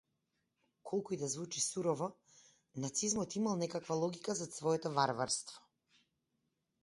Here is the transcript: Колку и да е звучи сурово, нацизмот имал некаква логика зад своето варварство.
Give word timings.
Колку 0.91 1.13
и 1.15 1.17
да 1.23 1.27
е 1.27 1.27
звучи 1.33 1.61
сурово, 1.65 2.07
нацизмот 2.85 3.35
имал 3.41 3.57
некаква 3.63 3.93
логика 4.05 4.35
зад 4.39 4.53
своето 4.53 4.93
варварство. 4.95 5.61